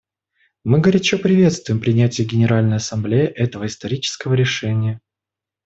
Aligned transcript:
Мы 0.63 0.79
горячо 0.81 1.19
приветствуем 1.19 1.79
принятие 1.79 2.25
Генеральной 2.25 2.77
Ассамблеей 2.77 3.27
этого 3.27 3.67
исторического 3.67 4.33
решения. 4.33 4.99